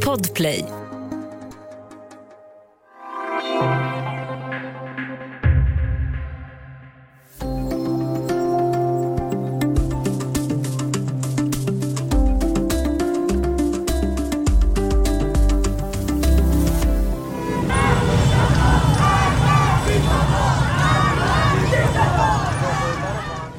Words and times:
Podplay. 0.00 0.85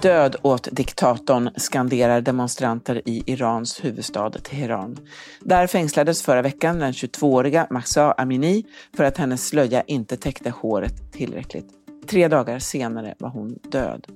Död 0.07 0.35
åt 0.41 0.67
diktatorn 0.71 1.49
skanderar 1.55 2.21
demonstranter 2.21 3.01
i 3.05 3.23
Irans 3.25 3.85
huvudstad 3.85 4.29
Teheran. 4.29 4.97
Där 5.41 5.67
fängslades 5.67 6.21
förra 6.21 6.41
veckan 6.41 6.79
den 6.79 6.91
22-åriga 6.91 7.67
Mahsa 7.69 8.11
Amini 8.11 8.65
för 8.97 9.03
att 9.03 9.17
hennes 9.17 9.47
slöja 9.47 9.81
inte 9.81 10.17
täckte 10.17 10.49
håret 10.49 11.11
tillräckligt. 11.13 11.67
Tre 12.09 12.27
dagar 12.27 12.59
senare 12.59 13.15
var 13.19 13.29
hon 13.29 13.59
död. 13.71 14.07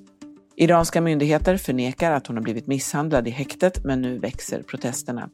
Iranska 0.55 1.01
myndigheter 1.01 1.57
förnekar 1.57 2.11
att 2.11 2.27
hon 2.27 2.35
har 2.35 2.43
blivit 2.43 2.67
misshandlad 2.67 3.27
i 3.27 3.31
häktet, 3.31 3.83
men 3.83 4.01
nu 4.01 4.19
växer 4.19 4.63
protesterna. 4.63 5.29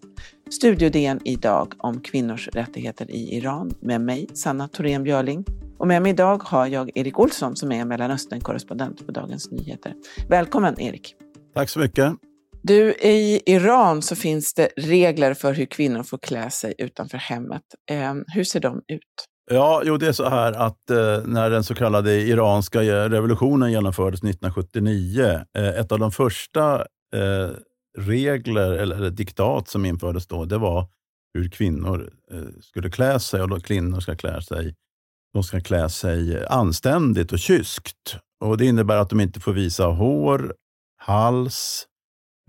Studio 0.49 0.89
DN 0.89 1.19
idag 1.25 1.73
om 1.77 2.01
kvinnors 2.01 2.47
rättigheter 2.47 3.11
i 3.11 3.37
Iran 3.37 3.71
med 3.79 4.01
mig, 4.01 4.27
Sanna 4.33 4.67
Thorén 4.67 5.03
Björling. 5.03 5.45
Och 5.77 5.87
med 5.87 6.01
mig 6.01 6.11
idag 6.11 6.43
har 6.43 6.67
jag 6.67 6.97
Erik 6.97 7.19
Olsson 7.19 7.55
som 7.55 7.71
är 7.71 7.85
Mellanöstern-korrespondent 7.85 9.05
på 9.05 9.11
Dagens 9.11 9.51
Nyheter. 9.51 9.93
Välkommen 10.29 10.79
Erik! 10.79 11.15
Tack 11.53 11.69
så 11.69 11.79
mycket! 11.79 12.13
Du, 12.61 12.93
i 12.93 13.41
Iran 13.45 14.01
så 14.01 14.15
finns 14.15 14.53
det 14.53 14.69
regler 14.77 15.33
för 15.33 15.53
hur 15.53 15.65
kvinnor 15.65 16.03
får 16.03 16.17
klä 16.17 16.49
sig 16.49 16.73
utanför 16.77 17.17
hemmet. 17.17 17.63
Eh, 17.91 18.13
hur 18.35 18.43
ser 18.43 18.59
de 18.59 18.77
ut? 18.87 19.27
Ja, 19.51 19.81
jo, 19.85 19.97
det 19.97 20.07
är 20.07 20.11
så 20.11 20.29
här 20.29 20.53
att 20.53 20.89
eh, 20.89 21.21
när 21.25 21.49
den 21.49 21.63
så 21.63 21.75
kallade 21.75 22.21
iranska 22.21 22.83
eh, 22.83 23.09
revolutionen 23.09 23.71
genomfördes 23.71 24.19
1979, 24.19 25.41
eh, 25.57 25.67
ett 25.67 25.91
av 25.91 25.99
de 25.99 26.11
första 26.11 26.75
eh, 27.15 27.49
regler 27.97 28.71
eller, 28.71 28.95
eller, 28.95 29.09
diktat 29.09 29.67
som 29.67 29.85
infördes 29.85 30.27
då, 30.27 30.45
det 30.45 30.57
var 30.57 30.87
hur 31.33 31.49
kvinnor 31.49 32.09
eh, 32.31 32.61
skulle 32.61 32.89
klä 32.89 33.19
sig 33.19 33.41
och 33.41 33.49
då 33.49 33.59
kvinnor 33.59 33.99
ska 33.99 34.15
klä 34.15 34.41
sig 34.41 34.75
de 35.33 35.43
ska 35.43 35.59
klä 35.59 35.89
sig 35.89 36.45
anständigt 36.45 37.31
och 37.31 37.39
kyskt. 37.39 38.17
Och 38.45 38.57
Det 38.57 38.65
innebär 38.65 38.97
att 38.97 39.09
de 39.09 39.21
inte 39.21 39.39
får 39.39 39.53
visa 39.53 39.85
hår, 39.85 40.55
hals, 40.97 41.87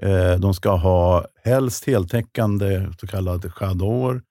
eh, 0.03 0.35
de 0.35 0.55
ska 0.55 0.71
ha 0.71 1.27
helst 1.45 1.85
heltäckande 1.85 2.89
så 3.01 3.07
kallad 3.07 3.53
chador. 3.53 4.23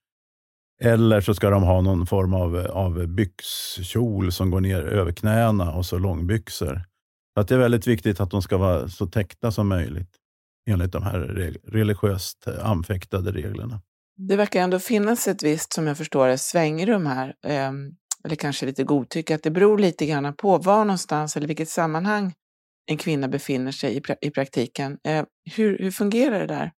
Eller 0.82 1.22
så 1.22 1.34
ska 1.34 1.50
de 1.50 1.64
ha 1.64 1.82
någon 1.82 2.08
form 2.08 2.34
av, 2.34 2.58
av 2.58 3.08
byxkjol 3.08 4.32
som 4.32 4.52
går 4.52 4.62
ner 4.62 4.84
över 4.84 5.12
knäna 5.12 5.74
och 5.74 5.86
så 5.86 5.98
långbyxor. 5.98 6.82
Så 7.34 7.42
att 7.42 7.48
det 7.48 7.56
är 7.56 7.60
väldigt 7.60 7.88
viktigt 7.88 8.20
att 8.20 8.32
de 8.32 8.42
ska 8.42 8.58
vara 8.58 8.88
så 8.88 9.08
täckta 9.08 9.52
som 9.52 9.68
möjligt 9.68 10.10
enligt 10.70 10.92
de 10.92 11.04
här 11.04 11.20
religiöst 11.64 12.48
anfäktade 12.48 13.32
reglerna. 13.32 13.82
Det 14.18 14.36
verkar 14.36 14.62
ändå 14.62 14.80
finnas 14.80 15.28
ett 15.28 15.44
visst, 15.44 15.74
som 15.74 15.88
jag 15.88 15.98
förstår 15.98 16.28
det, 16.28 16.38
svängrum 16.38 17.06
här. 17.06 17.34
Ehm, 17.46 17.92
eller 18.26 18.36
kanske 18.36 18.66
lite 18.66 18.84
godtycke, 18.84 19.36
att 19.36 19.44
det 19.44 19.52
beror 19.52 19.78
lite 19.78 20.06
grann 20.06 20.34
på 20.34 20.58
var 20.58 20.86
någonstans 20.86 21.38
eller 21.38 21.48
vilket 21.48 21.70
sammanhang 21.70 22.34
en 22.86 22.98
kvinna 22.98 23.28
befinner 23.28 23.72
sig 23.72 23.96
i, 23.96 24.02
pra 24.02 24.16
i 24.22 24.32
praktiken. 24.32 24.98
Eh, 25.08 25.26
hur, 25.56 25.78
hur 25.80 25.92
fungerar 25.92 26.40
det 26.40 26.48
där? 26.48 26.72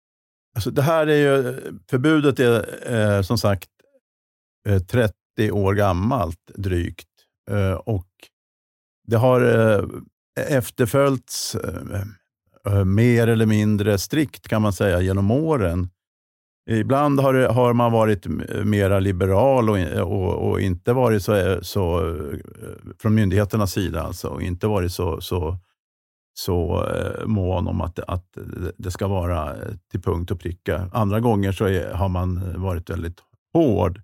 Alltså 0.55 0.71
det 0.71 0.81
här 0.81 1.07
är 1.07 1.15
ju, 1.15 1.61
förbudet 1.89 2.39
är 2.39 3.17
eh, 3.17 3.21
som 3.21 3.37
sagt 3.37 3.69
eh, 3.69 3.78
Eh, 4.69 4.79
30 4.79 5.51
år 5.51 5.73
gammalt 5.73 6.51
drygt 6.55 7.07
eh, 7.51 7.73
och 7.73 8.07
det 9.07 9.17
har 9.17 9.41
eh, 9.41 9.83
efterföljts 10.57 11.55
mer 12.85 13.27
eller 13.27 13.45
mindre 13.45 13.97
strikt 13.97 14.47
kan 14.47 14.61
man 14.61 14.73
säga 14.73 15.01
genom 15.01 15.31
åren. 15.31 15.89
Ibland 16.69 17.19
har, 17.19 17.33
har 17.33 17.73
man 17.73 17.91
varit 17.91 18.27
mera 18.65 18.99
liberal 18.99 19.69
och, 19.69 19.77
och, 20.01 20.49
och, 20.49 20.61
inte 20.61 20.93
varit 20.93 21.23
så, 21.23 21.59
så, 21.61 22.15
från 22.99 23.15
myndigheternas 23.15 23.71
sida, 23.71 24.01
alltså, 24.03 24.27
och 24.27 24.41
inte 24.41 24.67
varit 24.67 24.91
så, 24.91 25.21
så, 25.21 25.57
så 26.33 26.85
mån 27.25 27.67
om 27.67 27.81
att, 27.81 27.99
att 27.99 28.37
det 28.77 28.91
ska 28.91 29.07
vara 29.07 29.55
till 29.91 30.01
punkt 30.01 30.31
och 30.31 30.39
pricka. 30.39 30.89
Andra 30.93 31.19
gånger 31.19 31.51
så 31.51 31.65
är, 31.65 31.93
har 31.93 32.09
man 32.09 32.61
varit 32.61 32.89
väldigt 32.89 33.19
hård. 33.53 34.01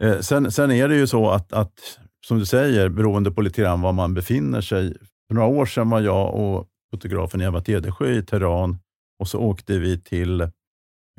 Eh, 0.00 0.20
sen, 0.20 0.52
sen 0.52 0.70
är 0.70 0.88
det 0.88 0.96
ju 0.96 1.06
så 1.06 1.30
att, 1.30 1.52
att, 1.52 1.98
som 2.26 2.38
du 2.38 2.46
säger, 2.46 2.88
beroende 2.88 3.30
på 3.30 3.42
lite 3.42 3.62
grann 3.62 3.80
var 3.80 3.92
man 3.92 4.14
befinner 4.14 4.60
sig. 4.60 4.96
För 5.28 5.34
några 5.34 5.48
år 5.48 5.66
sedan 5.66 5.90
var 5.90 6.00
jag 6.00 6.34
och 6.34 6.68
fotografen 6.90 7.40
Eva 7.40 7.60
Tedesjö 7.60 8.10
i 8.10 8.22
Teheran 8.22 8.78
och 9.18 9.28
så 9.28 9.38
åkte 9.38 9.78
vi 9.78 10.00
till 10.00 10.40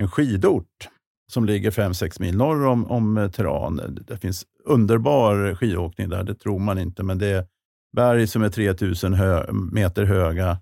en 0.02 0.10
skidort 0.10 0.90
som 1.32 1.46
ligger 1.46 1.72
5-6 1.72 2.22
mil 2.22 2.38
norr 2.38 2.66
om, 2.66 2.92
om 2.92 3.32
Teheran. 3.36 4.00
Det 4.08 4.18
finns 4.18 4.46
underbar 4.66 5.56
skidåkning 5.56 6.10
där, 6.10 6.24
det 6.24 6.36
tror 6.36 6.60
man 6.60 6.80
inte, 6.80 7.04
men 7.04 7.18
det 7.18 7.28
är 7.28 7.48
berg 7.96 8.28
som 8.28 8.44
är 8.44 8.50
3000 8.50 9.14
hö 9.14 9.54
meter 9.72 10.04
höga 10.04 10.58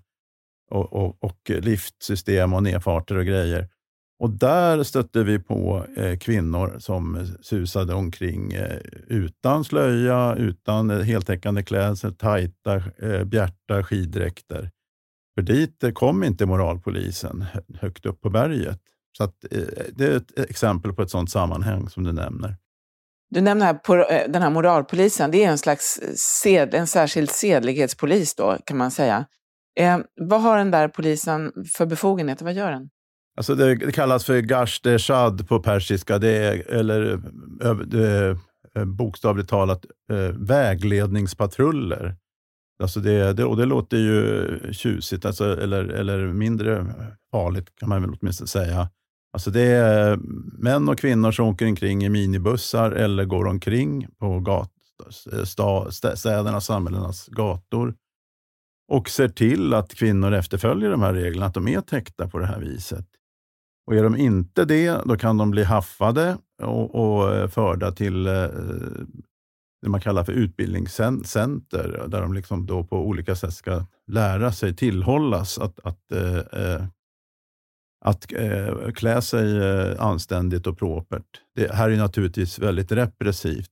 och, 0.70 0.92
och, 0.92 1.24
och, 1.24 1.50
liftsystem 1.50 2.52
och 2.52 2.62
nedfarter 2.62 3.16
och 3.16 3.26
grejer. 3.26 3.68
Och 4.24 4.30
där 4.30 4.82
stötte 4.82 5.24
vi 5.24 5.38
på 5.38 5.86
eh, 5.96 6.18
kvinnor 6.18 6.76
som 6.78 7.26
susade 7.40 7.94
omkring 7.94 8.52
eh, 8.52 8.78
utan 9.06 9.64
slöja, 9.64 10.34
utan 10.34 10.90
eh, 10.90 10.98
heltäckande 10.98 11.62
klädsel, 11.62 12.14
tajta, 12.14 12.82
eh, 13.02 13.24
bjärta 13.24 13.84
skiddräkter. 13.84 14.70
För 15.34 15.42
dit 15.42 15.84
eh, 15.84 15.90
kom 15.90 16.24
inte 16.24 16.46
moralpolisen 16.46 17.44
högt 17.80 18.06
upp 18.06 18.20
på 18.20 18.30
berget. 18.30 18.80
Så 19.16 19.24
att, 19.24 19.44
eh, 19.50 19.60
det 19.92 20.06
är 20.06 20.16
ett 20.16 20.38
exempel 20.38 20.92
på 20.92 21.02
ett 21.02 21.10
sådant 21.10 21.30
sammanhang 21.30 21.88
som 21.88 22.04
du 22.04 22.12
nämner. 22.12 22.56
Du 23.30 23.40
nämner 23.40 23.66
här 23.66 23.74
på, 23.74 23.94
eh, 23.94 24.30
den 24.30 24.42
här 24.42 24.50
moralpolisen. 24.50 25.30
Det 25.30 25.44
är 25.44 25.50
en 25.50 25.58
slags 25.58 25.98
eh, 25.98 26.08
sed, 26.16 26.74
en 26.74 26.86
särskild 26.86 27.30
sedlighetspolis 27.30 28.34
då, 28.34 28.58
kan 28.64 28.76
man 28.76 28.90
säga. 28.90 29.26
Eh, 29.80 29.98
vad 30.20 30.42
har 30.42 30.58
den 30.58 30.70
där 30.70 30.88
polisen 30.88 31.52
för 31.76 31.86
befogenheter? 31.86 32.44
Vad 32.44 32.54
gör 32.54 32.70
den? 32.70 32.90
Alltså 33.36 33.54
det, 33.54 33.74
det 33.74 33.92
kallas 33.92 34.24
för 34.24 34.40
gasht 34.40 34.86
shad 34.98 35.48
på 35.48 35.60
persiska, 35.60 36.18
det 36.18 36.30
är, 36.30 36.70
eller 36.70 37.20
det 37.86 38.08
är, 38.08 38.38
bokstavligt 38.84 39.48
talat 39.48 39.84
vägledningspatruller. 40.34 42.16
Alltså 42.82 43.00
det, 43.00 43.32
det, 43.32 43.44
och 43.44 43.56
det 43.56 43.64
låter 43.64 43.96
ju 43.96 44.58
tjusigt, 44.72 45.24
alltså, 45.24 45.60
eller, 45.60 45.84
eller 45.84 46.26
mindre 46.26 46.86
farligt 47.30 47.68
kan 47.80 47.88
man 47.88 48.02
väl 48.02 48.16
åtminstone 48.20 48.48
säga. 48.48 48.88
Alltså 49.32 49.50
det 49.50 49.62
är 49.62 50.18
män 50.58 50.88
och 50.88 50.98
kvinnor 50.98 51.32
som 51.32 51.46
åker 51.46 51.66
omkring 51.66 52.04
i 52.04 52.08
minibussar 52.08 52.90
eller 52.90 53.24
går 53.24 53.46
omkring 53.46 54.06
på 54.18 54.40
gat, 54.40 54.70
sta, 55.44 55.90
städernas, 55.90 56.66
samhällenas 56.66 57.26
gator 57.26 57.94
och 58.88 59.10
ser 59.10 59.28
till 59.28 59.74
att 59.74 59.94
kvinnor 59.94 60.34
efterföljer 60.34 60.90
de 60.90 61.02
här 61.02 61.14
reglerna, 61.14 61.46
att 61.46 61.54
de 61.54 61.68
är 61.68 61.80
täckta 61.80 62.28
på 62.28 62.38
det 62.38 62.46
här 62.46 62.60
viset. 62.60 63.06
Och 63.86 63.94
Är 63.94 64.02
de 64.02 64.16
inte 64.16 64.64
det, 64.64 65.00
då 65.04 65.16
kan 65.16 65.36
de 65.36 65.50
bli 65.50 65.64
haffade 65.64 66.38
och, 66.62 66.94
och 66.94 67.34
eh, 67.34 67.48
förda 67.48 67.92
till 67.92 68.26
eh, 68.26 68.48
det 69.82 69.88
man 69.88 70.00
kallar 70.00 70.24
för 70.24 70.32
utbildningscenter, 70.32 72.04
där 72.08 72.20
de 72.20 72.34
liksom 72.34 72.66
då 72.66 72.84
på 72.84 72.96
olika 72.96 73.36
sätt 73.36 73.54
ska 73.54 73.86
lära 74.06 74.52
sig, 74.52 74.76
tillhållas 74.76 75.58
att, 75.58 75.80
att 75.82 76.12
eh, 76.12 76.38
eh 76.38 76.84
att 78.04 78.32
eh, 78.32 78.92
klä 78.94 79.22
sig 79.22 79.58
eh, 79.58 80.02
anständigt 80.02 80.66
och 80.66 80.78
propert. 80.78 81.40
Det 81.54 81.72
här 81.72 81.90
är 81.90 81.96
naturligtvis 81.96 82.58
väldigt 82.58 82.92
repressivt. 82.92 83.70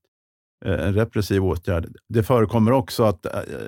En 0.64 0.94
repressiv 0.94 1.44
åtgärd. 1.44 1.96
Det 2.08 2.22
förekommer 2.22 2.72
också 2.72 3.04
att, 3.04 3.26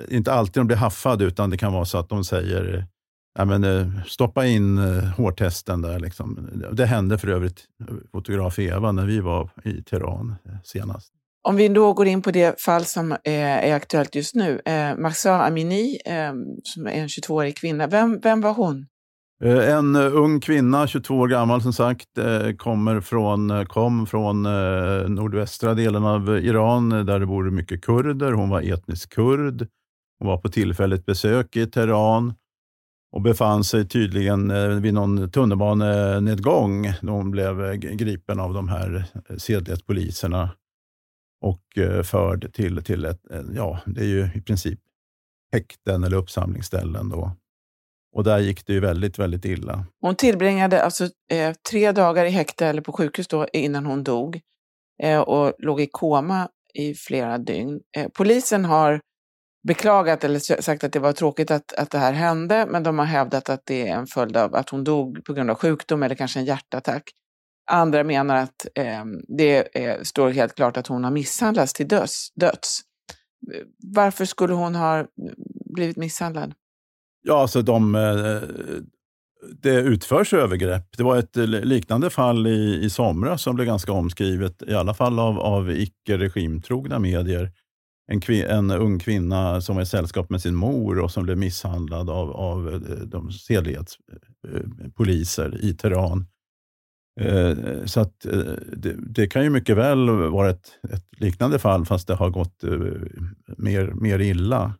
inte 0.09 0.33
alltid 0.33 0.61
de 0.61 0.67
blir 0.67 0.77
haffade, 0.77 1.25
utan 1.25 1.49
det 1.49 1.57
kan 1.57 1.73
vara 1.73 1.85
så 1.85 1.97
att 1.97 2.09
de 2.09 2.23
säger 2.23 2.87
ja, 3.35 3.45
men, 3.45 3.63
eh, 3.63 3.87
stoppa 4.07 4.45
in 4.45 4.77
eh, 4.77 5.03
hårtesten 5.03 5.81
där. 5.81 5.99
Liksom. 5.99 6.49
Det 6.71 6.85
hände 6.85 7.17
för 7.17 7.27
övrigt 7.27 7.63
fotograf 8.11 8.59
Eva 8.59 8.91
när 8.91 9.05
vi 9.05 9.19
var 9.19 9.49
i 9.63 9.83
Teheran 9.83 10.35
senast. 10.63 11.11
Om 11.47 11.55
vi 11.55 11.67
då 11.67 11.93
går 11.93 12.07
in 12.07 12.21
på 12.21 12.31
det 12.31 12.61
fall 12.61 12.85
som 12.85 13.15
är 13.23 13.73
aktuellt 13.73 14.15
just 14.15 14.35
nu. 14.35 14.61
Eh, 14.65 14.97
Mahsa 14.97 15.45
Amini, 15.45 15.97
som 16.63 16.87
är 16.87 16.91
en 16.91 17.07
22-årig 17.07 17.57
kvinna. 17.57 17.87
Vem, 17.87 18.19
vem 18.19 18.41
var 18.41 18.53
hon? 18.53 18.85
Eh, 19.43 19.69
en 19.69 19.95
eh, 19.95 20.15
ung 20.15 20.39
kvinna, 20.39 20.87
22 20.87 21.15
år 21.15 21.27
gammal 21.27 21.61
som 21.61 21.73
sagt, 21.73 22.17
eh, 22.17 22.51
kommer 22.51 23.01
från, 23.01 23.65
kom 23.65 24.07
från 24.07 24.43
nordvästra 25.15 25.73
delen 25.73 26.05
av 26.05 26.37
Iran 26.37 26.89
där 26.89 27.19
det 27.19 27.25
bor 27.25 27.49
mycket 27.49 27.81
kurder. 27.81 28.31
Hon 28.31 28.49
var 28.49 28.61
etnisk 28.61 29.13
kurd. 29.13 29.67
Hon 30.19 30.27
var 30.27 30.37
på 30.37 30.49
tillfälligt 30.49 31.05
besök 31.05 31.55
i 31.55 31.67
Teheran 31.67 32.33
och 33.15 33.21
befann 33.21 33.63
sig 33.63 33.87
tydligen 33.87 34.51
eh, 34.51 34.67
vid 34.67 34.93
någon 34.93 35.31
tunnelbanenedgång 35.31 36.81
när 37.01 37.11
hon 37.11 37.31
blev 37.31 37.65
eh, 37.65 37.73
gripen 37.73 38.39
av 38.39 38.53
de 38.53 38.69
här 38.69 39.05
eh, 39.29 39.37
sedlighetspoliserna 39.37 40.49
och 41.41 41.61
förd 42.03 42.53
till, 42.53 42.83
till 42.83 43.05
ett, 43.05 43.21
ja, 43.55 43.79
det 43.85 44.01
är 44.01 44.05
ju 44.05 44.29
i 44.35 44.41
princip 44.41 44.79
häkten 45.53 46.03
eller 46.03 46.17
uppsamlingsställen. 46.17 47.09
Då. 47.09 47.31
Och 48.15 48.23
där 48.23 48.39
gick 48.39 48.65
det 48.65 48.73
ju 48.73 48.79
väldigt, 48.79 49.19
väldigt 49.19 49.45
illa. 49.45 49.85
Hon 50.01 50.15
tillbringade 50.15 50.83
alltså 50.83 51.09
eh, 51.31 51.53
tre 51.71 51.91
dagar 51.91 52.25
i 52.25 52.29
häkte 52.29 52.67
eller 52.67 52.81
på 52.81 52.91
sjukhus 52.91 53.27
då, 53.27 53.47
innan 53.53 53.85
hon 53.85 54.03
dog 54.03 54.41
eh, 55.03 55.19
och 55.19 55.53
låg 55.59 55.81
i 55.81 55.87
koma 55.91 56.49
i 56.73 56.93
flera 56.93 57.37
dygn. 57.37 57.79
Eh, 57.97 58.07
polisen 58.13 58.65
har 58.65 59.01
beklagat 59.67 60.23
eller 60.23 60.61
sagt 60.61 60.83
att 60.83 60.93
det 60.93 60.99
var 60.99 61.13
tråkigt 61.13 61.51
att, 61.51 61.73
att 61.73 61.91
det 61.91 61.97
här 61.97 62.13
hände, 62.13 62.65
men 62.69 62.83
de 62.83 62.99
har 62.99 63.05
hävdat 63.05 63.49
att 63.49 63.61
det 63.65 63.87
är 63.87 63.95
en 63.95 64.07
följd 64.07 64.37
av 64.37 64.55
att 64.55 64.69
hon 64.69 64.83
dog 64.83 65.25
på 65.25 65.33
grund 65.33 65.49
av 65.49 65.55
sjukdom 65.55 66.03
eller 66.03 66.15
kanske 66.15 66.39
en 66.39 66.45
hjärtattack. 66.45 67.03
Andra 67.71 68.03
menar 68.03 68.35
att 68.35 68.67
eh, 68.75 69.05
det 69.27 69.77
är, 69.85 70.03
står 70.03 70.29
helt 70.29 70.55
klart 70.55 70.77
att 70.77 70.87
hon 70.87 71.03
har 71.03 71.11
misshandlats 71.11 71.73
till 71.73 71.87
döds, 71.87 72.33
döds. 72.35 72.81
Varför 73.93 74.25
skulle 74.25 74.53
hon 74.53 74.75
ha 74.75 75.05
blivit 75.75 75.97
misshandlad? 75.97 76.53
Ja, 77.21 77.41
alltså 77.41 77.61
de, 77.61 77.95
eh, 77.95 78.41
det 79.61 79.75
utförs 79.75 80.33
övergrepp. 80.33 80.97
Det 80.97 81.03
var 81.03 81.17
ett 81.17 81.35
liknande 81.65 82.09
fall 82.09 82.47
i, 82.47 82.79
i 82.83 82.89
somras 82.89 83.41
som 83.41 83.55
blev 83.55 83.67
ganska 83.67 83.91
omskrivet, 83.91 84.61
i 84.67 84.73
alla 84.73 84.93
fall 84.93 85.19
av, 85.19 85.39
av 85.39 85.71
icke-regimtrogna 85.71 86.99
medier 86.99 87.51
en, 88.07 88.21
en 88.31 88.71
ung 88.71 88.99
kvinna 88.99 89.61
som 89.61 89.75
var 89.75 89.83
i 89.83 89.85
sällskap 89.85 90.29
med 90.29 90.41
sin 90.41 90.55
mor 90.55 90.99
och 90.99 91.11
som 91.11 91.23
blev 91.23 91.37
misshandlad 91.37 92.09
av, 92.09 92.31
av 92.31 92.73
eh, 92.73 92.79
de 93.05 93.31
sedlighetspoliser 93.31 95.59
eh, 95.63 95.69
i 95.69 95.73
Teheran. 95.73 96.25
Eh, 97.21 97.57
så 97.85 97.99
att, 97.99 98.19
det, 98.73 98.95
det, 98.97 99.27
kan 99.27 99.43
ju 99.43 99.49
mycket 99.49 99.77
väl 99.77 100.09
vara 100.09 100.49
ett, 100.49 100.71
ett, 100.93 101.05
liknande 101.17 101.59
fall, 101.59 101.85
fast 101.85 102.07
det 102.07 102.15
har 102.15 102.29
gått 102.29 102.63
mer, 103.57 103.87
mer 103.87 104.19
illa. 104.19 104.73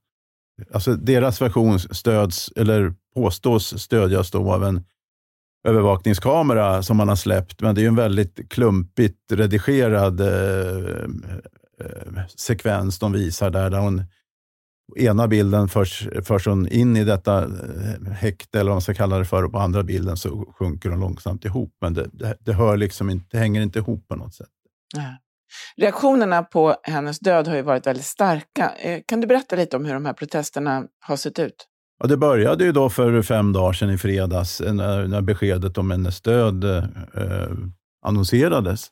Alltså 0.74 0.95
deras 0.95 1.42
version 1.42 1.80
stöds, 1.80 2.51
eller 2.56 2.94
påstås 3.16 3.81
stödjas 3.81 4.31
då 4.31 4.54
av 4.54 4.63
en 4.63 4.83
övervakningskamera 5.68 6.83
som 6.83 6.98
man 6.98 7.10
har 7.10 7.16
släppt, 7.16 7.62
men 7.62 7.75
det 7.75 7.83
är 7.83 7.88
en 7.88 7.95
väldigt 7.95 8.50
klumpigt 8.50 9.31
redigerad 9.31 10.22
sekvens 12.36 13.00
de 13.00 13.12
visar 13.12 13.50
där, 13.50 13.69
där 13.69 13.80
hon 13.80 14.04
ena 14.95 15.27
bilden 15.27 15.68
förs, 15.68 16.07
förs 16.24 16.48
hon 16.48 16.68
in 16.68 16.98
i 16.98 17.04
detta 17.04 17.44
eh, 17.44 18.12
häkte, 18.12 18.60
eller 18.60 18.69
vad 18.69 18.75
man 18.75 18.81
ska 18.81 18.94
kalla 18.94 19.18
det 19.18 19.25
för, 19.25 19.44
och 19.44 19.51
på 19.51 19.60
andra 19.60 19.83
bilden 19.83 20.18
så 20.18 20.54
sjunker 20.57 20.89
hon 20.89 21.00
långsamt 21.00 21.45
ihop. 21.45 21.74
Men 21.81 21.94
det, 21.94 22.10
det, 22.13 22.38
det 22.39 22.54
hör 22.54 22.77
liksom 22.77 23.10
inte, 23.10 23.27
det 23.31 23.38
hänger 23.38 23.62
inte 23.62 23.80
ihop 23.80 24.07
på 24.07 24.16
något 24.16 24.33
sätt. 24.33 24.50
Ja. 24.95 25.18
Reaktionerna 25.77 26.44
på 26.44 26.75
hennes 26.83 27.19
död 27.19 27.48
har 27.48 27.56
ju 27.56 27.62
varit 27.62 27.88
väldigt 27.88 28.06
starka. 28.06 28.72
Eh, 28.80 29.01
kan 29.07 29.22
du 29.22 29.27
berätta 29.27 29.56
lite 29.56 29.77
om 29.77 29.86
hur 29.86 29.94
de 29.94 30.06
här 30.06 30.13
protesterna 30.13 30.83
har 31.00 31.18
sett 31.18 31.39
ut? 31.39 31.68
Ja, 32.00 32.07
det 32.07 32.18
började 32.18 32.63
ju 32.63 32.72
då 32.72 32.89
för 32.89 33.22
fem 33.22 33.54
dagar 33.54 33.74
sedan 33.74 33.89
i 33.89 33.98
fredags 33.98 34.62
när, 34.62 35.07
när 35.07 35.22
beskedet 35.22 35.77
om 35.77 35.92
hennes 35.92 36.22
död 36.22 36.63
eh, 36.63 37.51
annonserades. 38.06 38.88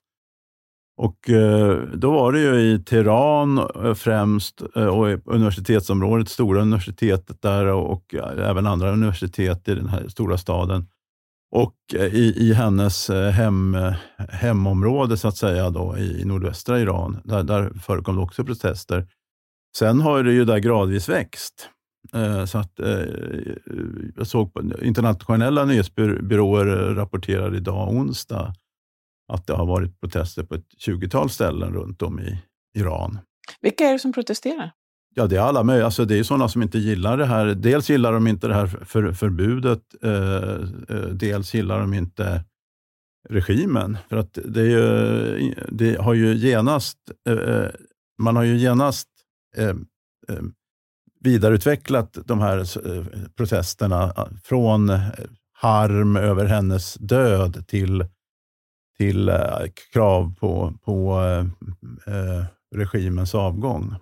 Och 0.98 1.30
eh, 1.30 1.78
då 1.94 2.12
var 2.12 2.32
det 2.32 2.40
ju 2.40 2.60
i 2.60 2.80
Teheran 2.80 3.58
eh, 3.58 3.94
främst 3.94 4.62
eh, 4.76 4.86
och 4.86 5.08
universitetsområdet, 5.26 6.30
stora 6.30 6.62
universitetet 6.62 7.42
där 7.42 7.66
och 7.66 8.16
även 8.38 8.68
andra 8.68 8.92
universitet 8.92 9.68
i 9.68 9.76
den 9.76 9.90
här 9.90 10.08
stora 10.08 10.38
staden. 10.38 10.88
Och 11.52 11.76
i, 11.94 12.50
i 12.50 12.54
hennes 12.54 13.10
hem, 13.10 13.78
hemområde, 14.30 15.18
så 15.18 15.28
att 15.28 15.38
säga, 15.38 15.70
då, 15.70 15.98
i 15.98 16.26
nordvästra 16.26 16.80
Iran, 16.80 17.18
där, 17.24 17.44
där 17.44 17.70
förekom 17.70 18.16
det 18.16 18.22
också 18.22 18.44
protester. 18.44 19.08
Sen 19.78 20.02
har 20.02 20.24
det 20.24 20.34
ju 20.34 20.46
där 20.46 20.58
gradvis 20.58 21.10
växt. 21.10 21.70
Så 22.48 22.58
att, 22.58 22.72
jag 24.16 24.28
såg 24.28 24.54
på 24.54 24.62
internationella 24.82 25.66
nyhetsbyråer 25.66 26.96
rapporterar 26.96 27.56
idag 27.56 27.90
onsdag 27.90 28.54
att 29.28 29.48
det 29.48 29.54
har 29.54 29.66
varit 29.66 30.02
protester 30.02 30.44
på 30.44 30.56
ett 30.56 30.68
20-tal 30.88 31.30
ställen 31.30 31.74
runt 31.74 32.02
om 32.02 32.20
i 32.20 32.44
Iran. 32.78 33.20
Vilka 33.62 33.84
är 33.84 33.94
det 33.94 34.00
som 34.00 34.14
protesterar? 34.14 34.72
Ja, 35.16 35.28
det 35.28 35.36
är 35.36 35.42
alla 35.42 35.64
möjliga. 35.64 35.86
Alltså, 35.86 36.06
det 36.06 36.20
är 36.20 36.24
sådana 36.24 36.50
som 36.50 36.62
inte 36.62 36.78
gillar 36.78 37.18
det 37.18 37.26
här. 37.26 37.46
Dels 37.46 37.90
gillar 37.90 38.14
de 38.14 38.28
inte 38.28 38.48
det 38.48 38.54
här 38.54 38.68
för, 38.68 39.12
förbudet, 39.12 39.82
eh, 40.02 40.14
eh, 40.98 41.08
dels 41.12 41.54
gillar 41.54 41.80
de 41.80 41.94
inte 41.94 42.44
regimen. 43.30 43.98
För 44.10 44.18
att 44.18 44.38
det, 44.46 44.62
är 44.62 44.66
ju, 44.66 45.56
det 45.68 46.02
har 46.02 46.14
ju 46.14 46.36
genast, 46.36 46.98
eh, 47.30 47.34
eh 47.34 47.70
man 48.22 48.36
har 48.36 48.44
ju 48.44 48.58
genast 48.58 49.08
eh, 49.58 49.70
eh, 50.28 50.44
vidareutvecklat 51.20 52.18
de 52.26 52.40
här 52.40 52.68
protesterna 53.36 54.14
från 54.44 54.92
harm 55.54 56.16
över 56.16 56.46
hennes 56.46 56.94
död 56.94 57.68
till 57.68 58.06
till 58.98 59.30
eh, 59.30 59.36
krav 59.94 60.34
på, 60.40 60.74
på 60.86 61.22
eh, 61.22 62.16
eh, 62.16 62.46
regimens 62.76 63.36
avgång. 63.36 63.96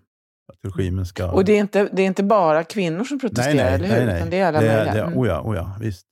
Att 0.54 0.76
regimen 0.76 1.06
ska... 1.06 1.32
Och 1.32 1.46
det 1.46 1.54
är, 1.54 1.60
inte, 1.60 1.90
det 1.94 2.02
är 2.02 2.08
inte 2.08 2.24
bara 2.24 2.64
kvinnor 2.64 3.04
som 3.04 3.20
protesterar, 3.20 3.54
nej, 3.56 3.64
nej, 3.64 3.76
eller 3.76 3.88
hur? 3.88 3.96
Nej, 3.96 4.06
nej. 4.06 4.18
Utan 4.18 4.30
det 4.30 4.40
är 4.40 4.48
alla 4.48 4.62
det, 4.62 4.68
möjliga. 4.68 4.94
Det, 4.94 5.02
mm. 5.02 5.20
oh 5.20 5.28
ja, 5.28 5.42
oh 5.42 5.56
ja, 5.56 5.78
visst. 5.80 6.06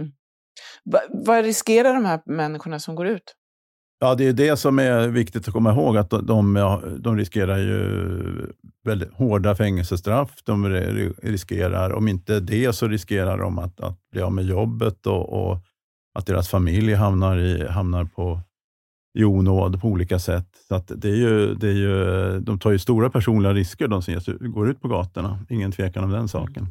Mm. 0.00 0.12
Va, 0.84 1.00
vad 1.10 1.44
riskerar 1.44 1.94
de 1.94 2.04
här 2.04 2.20
människorna 2.26 2.78
som 2.78 2.94
går 2.94 3.06
ut? 3.06 3.34
Ja, 3.98 4.14
det 4.14 4.28
är 4.28 4.32
det 4.32 4.56
som 4.56 4.78
är 4.78 5.08
viktigt 5.08 5.48
att 5.48 5.54
komma 5.54 5.72
ihåg, 5.72 5.96
att 5.96 6.10
de, 6.10 6.26
de, 6.26 7.00
de 7.00 7.16
riskerar 7.16 7.58
ju 7.58 8.52
väldigt 8.84 9.12
hårda 9.12 9.54
fängelsestraff. 9.54 10.30
De 10.44 10.66
riskerar, 11.22 11.92
om 11.92 12.08
inte 12.08 12.40
det, 12.40 12.72
så 12.72 12.88
riskerar 12.88 13.38
de 13.38 13.58
att, 13.58 13.80
att 13.80 13.98
bli 14.12 14.22
av 14.22 14.32
med 14.32 14.44
jobbet 14.44 15.06
och, 15.06 15.50
och 15.50 15.58
att 16.16 16.26
deras 16.26 16.48
familj 16.48 16.94
hamnar, 16.94 17.38
i, 17.38 17.68
hamnar 17.68 18.04
på 18.04 18.40
i 19.18 19.24
onåd 19.24 19.80
på 19.80 19.88
olika 19.88 20.18
sätt. 20.18 20.48
Så 20.68 20.74
att 20.74 20.92
det 20.96 21.08
är 21.08 21.16
ju, 21.16 21.54
det 21.54 21.68
är 21.68 21.72
ju, 21.72 22.40
de 22.40 22.58
tar 22.58 22.70
ju 22.70 22.78
stora 22.78 23.10
personliga 23.10 23.52
risker 23.52 23.88
de 23.88 24.02
som 24.02 24.20
går 24.40 24.70
ut 24.70 24.80
på 24.80 24.88
gatorna. 24.88 25.46
Ingen 25.48 25.72
tvekan 25.72 26.04
om 26.04 26.10
den 26.10 26.28
saken. 26.28 26.68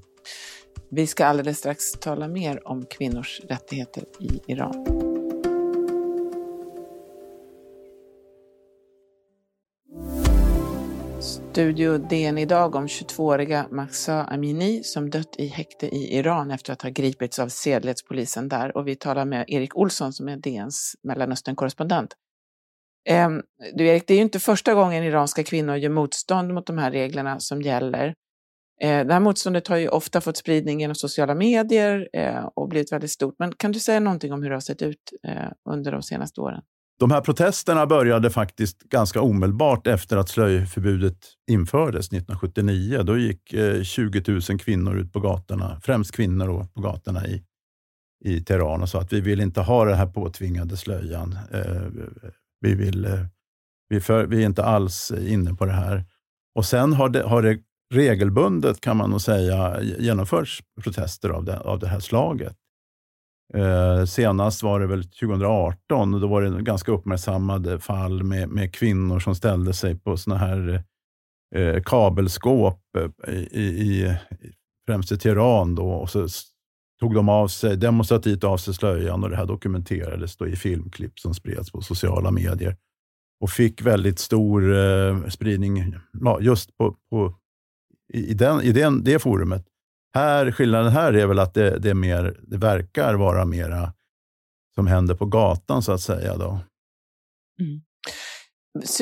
Vi 0.92 1.08
ska 1.08 1.26
alldeles 1.26 1.58
strax 1.58 1.92
tala 1.92 2.28
mer 2.28 2.68
om 2.68 2.86
kvinnors 2.98 3.42
rättigheter 3.50 4.04
i 4.20 4.52
Iran. 4.52 5.15
Studio 11.56 11.98
DN 11.98 12.38
idag 12.38 12.76
om 12.76 12.88
22-åriga 12.88 13.68
Mahsa 13.72 14.24
Amini 14.24 14.84
som 14.84 15.10
dött 15.10 15.36
i 15.38 15.48
häkte 15.48 15.88
i 15.88 16.18
Iran 16.18 16.52
efter 16.52 16.74
att 16.74 16.82
ha 16.82 16.90
gripits 16.90 17.40
av 17.40 17.48
sedlighetspolisen 17.48 18.50
där. 18.50 18.78
Och 18.78 18.88
vi 18.88 18.96
talar 18.96 19.26
med 19.26 19.46
Erik 19.48 19.78
Olsson 19.78 20.14
som 20.14 20.30
är 20.30 20.38
DNs 20.38 20.96
Mellanöstern-korrespondent. 21.04 22.14
Ehm, 23.10 23.42
du 23.74 23.88
Erik, 23.88 24.08
det 24.08 24.14
är 24.14 24.16
ju 24.16 24.22
inte 24.22 24.40
första 24.40 24.74
gången 24.74 25.04
iranska 25.04 25.44
kvinnor 25.44 25.76
gör 25.76 25.90
motstånd 25.90 26.54
mot 26.54 26.66
de 26.66 26.78
här 26.78 26.92
reglerna 26.92 27.40
som 27.40 27.62
gäller. 27.62 28.08
Eh, 28.82 29.06
det 29.06 29.14
här 29.14 29.20
motståndet 29.20 29.68
har 29.68 29.78
ju 29.78 29.88
ofta 29.88 30.22
fått 30.22 30.38
spridning 30.38 30.80
genom 30.80 30.96
sociala 30.96 31.36
medier 31.36 32.10
eh, 32.14 32.50
och 32.56 32.70
blivit 32.70 32.92
väldigt 32.92 33.12
stort. 33.12 33.36
Men 33.40 33.52
kan 33.52 33.72
du 33.72 33.80
säga 33.80 34.00
någonting 34.00 34.34
om 34.34 34.44
hur 34.44 34.50
det 34.50 34.56
har 34.56 34.62
sett 34.62 34.82
ut 34.82 35.14
eh, 35.28 35.52
under 35.70 35.92
de 35.92 36.04
senaste 36.04 36.42
åren? 36.42 36.62
De 37.00 37.12
här 37.12 37.22
protesterna 37.22 37.86
började 37.86 38.30
faktiskt 38.30 38.80
ganska 38.80 39.22
omedelbart 39.22 39.88
efter 39.88 40.18
att 40.18 40.30
slöjförbudet 40.30 41.18
infördes 41.52 42.08
1979. 42.08 43.04
Då 43.04 43.18
gick 43.18 43.54
eh, 43.54 43.84
20 43.84 44.24
000 44.28 44.42
kvinnor 44.60 44.98
ut 44.98 45.14
på 45.14 45.20
gatorna, 45.20 45.80
främst 45.84 46.12
kvinnor 46.16 46.48
då, 46.48 46.68
på 46.74 46.82
gatorna 46.82 47.28
i, 47.28 47.44
i 48.26 48.42
Teheran 48.42 48.82
och 48.82 48.90
sa 48.90 49.02
att 49.02 49.14
vi 49.14 49.22
vill 49.22 49.42
inte 49.42 49.62
ha 49.62 49.86
den 49.86 49.98
här 49.98 50.08
påtvingade 50.08 50.78
slöjan. 50.78 51.38
Eh, 51.52 51.82
vi, 52.62 52.76
vill, 52.76 53.06
eh, 53.06 53.26
vi, 53.90 54.02
för, 54.02 54.26
vi 54.26 54.42
är 54.42 54.46
inte 54.46 54.64
alls 54.64 55.12
inne 55.12 55.54
på 55.54 55.66
det 55.66 55.74
här. 55.74 56.06
Och 56.56 56.66
Sen 56.66 56.94
har 56.94 57.10
det, 57.10 57.24
har 57.24 57.42
det 57.42 57.60
regelbundet, 57.94 58.82
kan 58.82 58.98
man 58.98 59.10
nog 59.10 59.22
säga, 59.22 59.82
genomförts 59.82 60.64
protester 60.84 61.30
av 61.30 61.44
det, 61.46 61.60
av 61.60 61.80
det 61.80 61.88
här 61.88 62.00
slaget. 62.00 62.58
Eh, 63.54 64.06
senast 64.06 64.64
var 64.64 64.80
det 64.80 64.88
väl 64.88 65.04
2018 65.04 66.14
och 66.14 66.22
då 66.22 66.28
var 66.28 66.42
det 66.42 66.62
ganska 66.62 66.92
uppmärksammade 66.92 67.80
fall 67.80 68.24
med, 68.24 68.50
med 68.50 68.74
kvinnor 68.74 69.20
som 69.20 69.36
ställde 69.36 69.74
sig 69.74 70.00
på 70.00 70.18
såna 70.18 70.38
här 70.38 70.84
eh, 71.56 71.84
kabelskåp 71.84 72.82
eh, 73.28 73.34
i, 73.34 73.62
i, 73.62 74.18
främst 74.88 75.12
i 75.12 75.18
Teheran 75.18 75.76
då, 75.76 75.92
och 75.92 76.10
så 76.10 76.28
tog 77.00 77.14
de 77.14 77.30
av 77.30 77.48
sig, 77.48 77.78
demonstrativt 77.78 78.44
av 78.44 78.58
sig 78.58 78.74
slöjan 78.74 79.24
och 79.24 79.30
det 79.30 79.36
här 79.36 79.46
dokumenterades 79.46 80.38
då 80.38 80.48
i 80.48 80.56
filmklipp 80.56 81.20
som 81.20 81.34
spreds 81.34 81.72
på 81.72 81.82
sociala 81.82 82.32
medier 82.32 82.78
och 83.40 83.50
fick 83.50 83.82
väldigt 83.82 84.20
stor 84.20 84.78
eh, 84.78 85.28
spridning 85.28 85.96
ja, 86.22 86.40
just 86.42 86.78
på, 86.78 86.96
på, 87.10 87.36
i, 88.14 88.34
den, 88.34 88.62
i 88.62 88.72
den, 88.72 89.04
det 89.04 89.20
forumet 89.20 89.66
här, 90.16 90.52
skillnaden 90.52 90.92
här 90.92 91.14
är 91.14 91.28
väl 91.28 91.40
att 91.40 91.54
det, 91.54 91.80
det, 91.80 91.90
är 91.90 91.94
mer, 91.94 92.40
det 92.42 92.58
verkar 92.58 93.14
vara 93.14 93.46
mera 93.46 93.94
som 94.76 94.88
händer 94.88 95.16
på 95.16 95.26
gatan 95.26 95.82
så 95.82 95.92
att 95.92 96.02
säga. 96.02 96.38
Då. 96.38 96.60
Mm. 97.60 97.82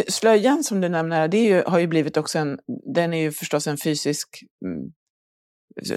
Slöjan 0.07 0.63
som 0.63 0.81
du 0.81 0.89
nämner, 0.89 1.27
det 1.27 1.37
ju, 1.37 1.63
har 1.67 1.79
ju 1.79 1.87
blivit 1.87 2.17
också 2.17 2.39
en, 2.39 2.59
den 2.95 3.13
är 3.13 3.21
ju 3.21 3.31
förstås 3.31 3.67
en 3.67 3.77
fysisk, 3.77 4.27
mm, 4.65 4.91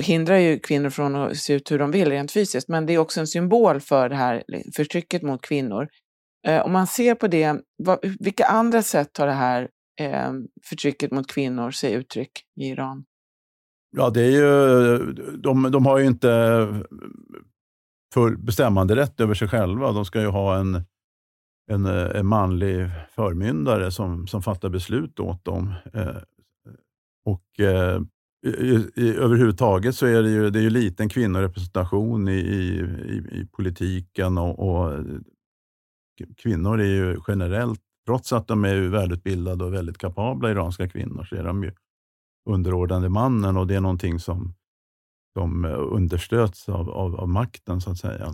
hindrar 0.03 0.37
ju 0.37 0.59
kvinnor 0.59 0.91
från 0.91 1.17
att 1.17 1.37
se 1.37 1.53
ut 1.53 1.71
hur 1.71 1.79
de 1.79 1.91
vill 1.91 2.11
rent 2.11 2.33
fysiskt, 2.33 2.69
men 2.69 2.87
det 2.87 2.93
är 2.93 2.99
också 2.99 3.21
en 3.21 3.27
symbol 3.27 3.81
för 3.81 4.09
det 4.09 4.17
här 4.17 4.45
förtrycket 4.77 5.23
mot 5.23 5.43
kvinnor. 5.43 5.89
Eh, 6.47 6.63
om 6.63 6.73
man 6.73 6.87
ser 6.87 7.15
på 7.15 7.29
det, 7.29 7.57
vad, 7.77 7.99
vilka 8.21 8.45
andra 8.45 8.83
sätt 8.83 9.17
har 9.19 9.27
det 9.27 9.33
här 9.33 9.69
eh, 10.01 10.33
förtrycket 10.69 11.11
mot 11.11 11.27
kvinnor 11.27 11.71
sig 11.71 11.93
uttryck 11.93 12.31
i 12.61 12.69
Iran? 12.69 13.05
Ja, 13.99 14.11
det 14.11 14.21
är 14.21 14.31
ju, 14.31 15.13
de, 15.39 15.71
de 15.71 15.87
har 15.87 15.99
ju 15.99 16.07
inte 16.07 16.69
full 18.15 18.39
bestämmanderätt 18.39 19.21
över 19.21 19.35
sig 19.35 19.49
själva. 19.49 19.93
De 19.93 20.05
ska 20.05 20.21
ju 20.21 20.27
ha 20.27 20.57
en, 20.57 20.85
en, 21.73 21.87
eh, 21.87 22.11
en 22.15 22.27
manlig 22.27 22.91
förmyndare 23.11 23.91
som, 23.91 24.27
som 24.27 24.43
fattar 24.43 24.69
beslut 24.69 25.21
åt 25.21 25.45
dem. 25.45 25.75
Eh, 25.93 26.17
och 27.25 27.61
eh, 27.61 28.01
i, 28.47 28.87
i, 28.95 29.17
överhuvudtaget 29.17 29.95
så 29.95 30.07
är 30.07 30.23
det 30.23 30.31
ju, 30.31 30.51
det 30.51 30.59
är 30.59 30.63
ju 30.63 30.71
liten 30.71 31.09
kvinnorepresentation 31.09 32.29
i, 32.29 32.33
i, 32.33 32.81
i 33.41 33.49
politiken 33.53 34.39
och, 34.39 34.59
och, 34.59 35.05
kvinnor 36.37 36.81
är 36.81 36.95
ju 36.95 37.19
generellt, 37.29 37.81
trots 38.07 38.33
att 38.33 38.49
de 38.49 38.65
är 38.65 38.77
välutbildade 38.77 39.65
och 39.65 39.75
väldigt 39.75 39.99
kapabla 39.99 40.51
iranska 40.51 40.89
kvinnor, 40.89 41.25
så 41.25 41.37
är 41.37 41.45
de 41.45 41.65
ju 41.65 41.73
underordnade 42.47 43.09
mannen 43.09 43.57
och 43.57 43.67
det 43.67 43.75
är 43.75 43.81
någonting 43.81 44.19
som, 44.21 44.55
som 45.39 45.65
understöds 45.65 46.69
av, 46.69 46.91
av, 46.91 47.21
av 47.21 47.29
makten 47.29 47.81
så 47.81 47.91
att 47.91 47.99
säga. 47.99 48.27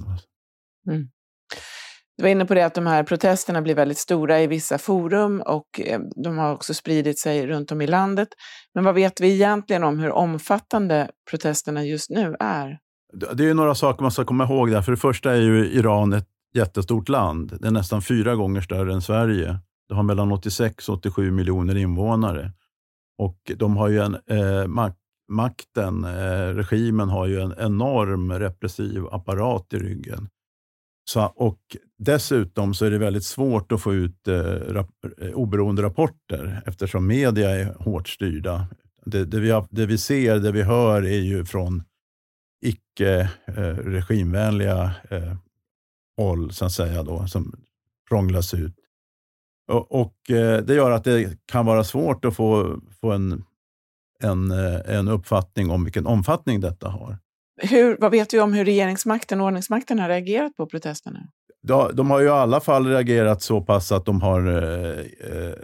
Mm. 0.88 1.08
Du 2.16 2.22
var 2.22 2.30
inne 2.30 2.44
på 2.44 2.54
det 2.54 2.62
att 2.62 2.74
de 2.74 2.86
här 2.86 3.02
protesterna 3.02 3.62
blir 3.62 3.74
väldigt 3.74 3.98
stora 3.98 4.40
i 4.40 4.46
vissa 4.46 4.78
forum 4.78 5.42
och 5.46 5.80
eh, 5.80 6.00
de 6.24 6.38
har 6.38 6.52
också 6.52 6.74
spridit 6.74 7.18
sig 7.18 7.46
runt 7.46 7.72
om 7.72 7.80
i 7.80 7.86
landet. 7.86 8.28
Men 8.74 8.84
vad 8.84 8.94
vet 8.94 9.20
vi 9.20 9.34
egentligen 9.34 9.84
om 9.84 9.98
hur 9.98 10.10
omfattande 10.10 11.10
protesterna 11.30 11.84
just 11.84 12.10
nu 12.10 12.36
är? 12.40 12.78
Det 13.34 13.48
är 13.48 13.54
några 13.54 13.74
saker 13.74 14.02
man 14.02 14.10
ska 14.10 14.24
komma 14.24 14.44
ihåg 14.44 14.70
där. 14.70 14.82
För 14.82 14.92
det 14.92 14.98
första 14.98 15.32
är 15.32 15.40
ju 15.40 15.66
Iran 15.66 16.12
ett 16.12 16.28
jättestort 16.54 17.08
land. 17.08 17.58
Det 17.60 17.66
är 17.66 17.72
nästan 17.72 18.02
fyra 18.02 18.34
gånger 18.34 18.60
större 18.60 18.92
än 18.92 19.02
Sverige. 19.02 19.58
Det 19.88 19.94
har 19.94 20.02
mellan 20.02 20.32
86 20.32 20.88
och 20.88 20.94
87 20.94 21.30
miljoner 21.30 21.76
invånare. 21.76 22.52
Och 23.22 23.52
de 23.56 23.76
har 23.76 23.88
ju 23.88 23.98
en, 23.98 24.16
eh, 24.26 24.66
mak 24.66 24.96
makten, 25.28 26.04
eh, 26.04 26.54
regimen 26.54 27.08
har 27.08 27.26
ju 27.26 27.40
en 27.40 27.54
enorm 27.58 28.32
repressiv 28.32 29.06
apparat 29.10 29.72
i 29.72 29.78
ryggen. 29.78 30.28
Så, 31.10 31.24
och 31.24 31.76
dessutom 31.98 32.74
så 32.74 32.84
är 32.84 32.90
det 32.90 32.98
väldigt 32.98 33.24
svårt 33.24 33.72
att 33.72 33.80
få 33.80 33.94
ut 33.94 34.28
eh, 34.28 34.34
rap 34.68 34.90
eh, 35.20 35.30
oberoende 35.32 35.82
rapporter 35.82 36.62
eftersom 36.66 37.06
media 37.06 37.50
är 37.50 37.74
hårt 37.74 38.08
styrda. 38.08 38.66
Det, 39.04 39.24
det, 39.24 39.40
vi, 39.40 39.50
har, 39.50 39.66
det 39.70 39.86
vi 39.86 39.98
ser, 39.98 40.38
det 40.38 40.52
vi 40.52 40.62
hör 40.62 41.02
är 41.02 41.20
ju 41.20 41.44
från 41.44 41.82
icke 42.64 43.30
eh, 43.46 43.76
regimvänliga 43.76 44.94
eh, 45.10 45.36
håll 46.16 46.52
så 46.52 46.64
att 46.64 46.72
säga 46.72 47.02
då, 47.02 47.26
som 47.26 47.54
prånglas 48.08 48.54
ut. 48.54 48.74
Och, 49.68 50.00
och 50.00 50.30
eh, 50.30 50.58
Det 50.58 50.74
gör 50.74 50.90
att 50.90 51.04
det 51.04 51.38
kan 51.46 51.66
vara 51.66 51.84
svårt 51.84 52.24
att 52.24 52.36
få, 52.36 52.80
få 53.00 53.10
en, 53.12 53.44
en, 54.22 54.50
eh, 54.50 54.96
en 54.96 55.08
uppfattning 55.08 55.70
om 55.70 55.84
vilken 55.84 56.06
omfattning 56.06 56.60
detta 56.60 56.88
har. 56.88 57.18
Hur, 57.62 57.96
vad 58.00 58.10
vet 58.10 58.34
vi 58.34 58.40
om 58.40 58.52
hur 58.52 58.64
regeringsmakten 58.64 59.40
och 59.40 59.46
ordningsmakten 59.46 59.98
har 59.98 60.08
reagerat 60.08 60.56
på 60.56 60.66
protesterna? 60.66 61.20
De, 61.62 61.90
de 61.96 62.10
har 62.10 62.20
ju 62.20 62.26
i 62.26 62.30
alla 62.30 62.60
fall 62.60 62.86
reagerat 62.86 63.42
så 63.42 63.60
pass 63.60 63.92
att 63.92 64.04
de 64.04 64.20
har 64.20 64.46
eh, 64.46 64.98
eh, 65.30 65.54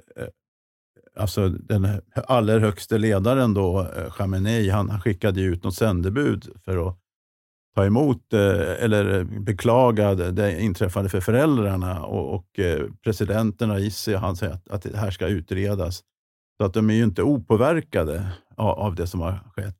alltså 1.17 1.49
den 1.49 1.89
allra 2.15 2.59
högste 2.59 2.99
ledaren 2.99 3.55
då, 3.55 3.87
Khamenei, 4.17 4.71
han, 4.71 4.91
han 4.91 5.01
skickade 5.01 5.41
ut 5.41 5.65
något 5.65 5.75
sändebud 5.75 6.49
för 6.65 6.89
att 6.89 6.99
ta 7.79 7.87
emot 7.87 8.33
eh, 8.33 8.85
eller 8.85 9.25
beklaga 9.25 10.15
det 10.15 10.61
inträffade 10.61 11.09
för 11.09 11.21
föräldrarna. 11.21 12.05
Och, 12.05 12.35
och 12.35 12.59
eh, 12.59 12.87
presidenten 13.05 13.71
Raisi 13.71 14.15
han 14.15 14.37
säger 14.37 14.53
att, 14.53 14.69
att 14.69 14.83
det 14.83 14.97
här 14.97 15.11
ska 15.11 15.27
utredas. 15.27 16.03
Så 16.61 16.67
att 16.67 16.75
de 16.75 16.91
är 16.91 16.95
ju 16.95 17.05
inte 17.05 17.23
opåverkade 17.23 18.33
av, 18.57 18.79
av 18.79 18.95
det 18.95 19.07
som 19.07 19.21
har 19.21 19.51
skett. 19.57 19.77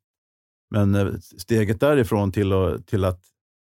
Men 0.71 0.95
eh, 0.95 1.07
steget 1.37 1.79
därifrån 1.79 2.31
till, 2.31 2.53
att, 2.53 2.87
till 2.87 3.05
att 3.05 3.21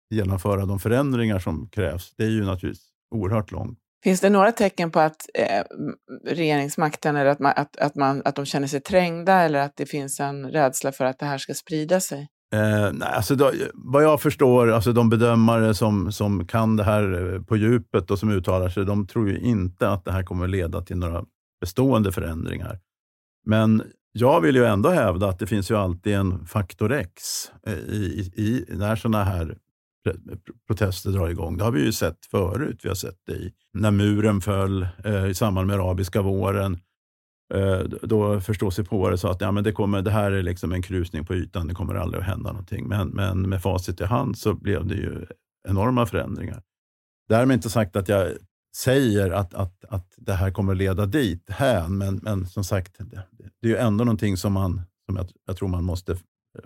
genomföra 0.10 0.66
de 0.66 0.80
förändringar 0.80 1.40
som 1.40 1.70
krävs, 1.70 2.14
det 2.18 2.24
är 2.24 2.30
ju 2.30 2.46
naturligtvis 2.46 2.90
oerhört 3.16 3.52
långt. 3.52 3.80
Finns 4.04 4.22
det 4.22 4.30
några 4.30 4.52
tecken 4.52 4.92
på 4.92 5.00
att 5.00 5.30
eh, 5.34 5.64
regeringsmakten 6.26 7.16
eller 7.16 7.32
att, 7.32 7.40
man, 7.40 7.54
att, 7.56 7.78
att, 7.78 7.96
man, 7.96 8.22
att 8.26 8.36
de 8.36 8.46
känner 8.46 8.68
sig 8.68 8.82
trängda 8.82 9.34
eller 9.34 9.60
att 9.60 9.76
det 9.76 9.86
finns 9.86 10.20
en 10.20 10.52
rädsla 10.52 10.92
för 10.92 11.06
att 11.06 11.20
det 11.20 11.26
här 11.26 11.38
ska 11.38 11.54
sprida 11.54 12.00
sig? 12.00 12.28
Eh, 12.54 13.16
alltså 13.16 13.36
då, 13.36 13.52
vad 13.74 14.04
jag 14.04 14.22
förstår, 14.22 14.72
alltså 14.72 14.94
de 14.94 15.10
bedömare 15.10 15.74
som, 15.74 16.12
som 16.12 16.48
kan 16.48 16.76
det 16.76 16.84
här 16.84 17.34
eh, 17.34 17.42
på 17.42 17.58
djupet 17.58 18.12
och 18.12 18.20
som 18.20 18.32
uttalar 18.32 18.70
sig, 18.70 18.86
de 18.86 19.08
tror 19.08 19.30
ju 19.30 19.40
inte 19.40 19.90
att 19.90 20.06
det 20.06 20.12
här 20.12 20.24
kommer 20.24 20.48
leda 20.48 20.82
till 20.82 20.98
några 20.98 21.24
bestående 21.62 22.12
förändringar. 22.12 22.80
Men 23.46 23.84
jag 24.12 24.42
vill 24.42 24.56
ju 24.56 24.66
ändå 24.66 24.90
hävda 24.90 25.30
att 25.30 25.40
det 25.40 25.48
finns 25.48 25.72
ju 25.72 25.78
alltid 25.78 26.14
en 26.14 26.46
faktor 26.46 26.92
X 26.92 27.22
i, 27.68 27.72
i, 27.92 28.34
i, 28.36 28.66
när 28.70 28.96
sådana 28.96 29.24
här 29.24 29.58
protester 30.68 31.10
drar 31.10 31.30
igång. 31.30 31.58
Det 31.58 31.64
har 31.64 31.72
vi 31.72 31.86
ju 31.86 31.92
sett 31.92 32.26
förut. 32.32 32.80
Vi 32.84 32.90
har 32.90 32.96
sett 32.96 33.18
det 33.28 33.34
i, 33.34 33.54
när 33.74 33.92
muren 33.92 34.42
föll 34.42 34.88
eh, 35.06 35.26
i 35.26 35.34
samband 35.34 35.68
med 35.68 35.76
arabiska 35.76 36.22
våren. 36.22 36.78
Eh, 37.54 37.80
då 38.02 38.42
förståsigpåare 38.42 39.18
sa 39.18 39.32
att 39.32 39.42
ja, 39.42 39.52
men 39.52 39.64
det, 39.64 39.72
kommer, 39.72 40.02
det 40.02 40.12
här 40.12 40.32
är 40.32 40.44
liksom 40.44 40.72
en 40.72 40.82
krusning 40.82 41.26
på 41.26 41.36
ytan, 41.36 41.68
det 41.68 41.74
kommer 41.74 41.96
aldrig 41.96 42.22
att 42.22 42.28
hända 42.28 42.52
någonting. 42.52 42.88
Men, 42.88 43.08
men 43.08 43.50
med 43.50 43.62
facit 43.62 44.02
i 44.02 44.06
hand 44.06 44.38
så 44.38 44.54
blev 44.54 44.88
det 44.88 44.96
ju 44.96 45.26
enorma 45.70 46.06
förändringar. 46.06 46.62
Därmed 47.30 47.56
inte 47.56 47.70
sagt 47.70 47.96
att 47.96 48.10
jag 48.10 48.32
säger 48.76 49.32
att, 49.32 49.54
att, 49.54 49.86
att 49.90 50.14
det 50.18 50.34
här 50.34 50.52
kommer 50.52 50.76
leda 50.76 51.06
dit 51.06 51.50
hän, 51.50 51.98
men, 51.98 52.20
men 52.24 52.46
som 52.46 52.64
sagt, 52.64 52.96
det, 53.00 53.26
det 53.62 53.68
är 53.68 53.72
ju 53.72 53.78
ändå 53.78 54.04
någonting 54.04 54.38
som, 54.38 54.54
man, 54.54 54.82
som 55.06 55.16
jag, 55.16 55.26
jag 55.46 55.58
tror 55.58 55.68
man 55.68 55.84
måste 55.84 56.18